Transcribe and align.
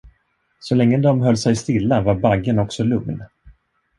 Så 0.59 0.75
länge 0.75 0.97
de 0.97 1.21
höll 1.21 1.37
sig 1.37 1.55
stilla 1.55 2.01
var 2.01 2.15
baggen 2.15 2.59
också 2.59 2.83
lugn. 2.83 3.23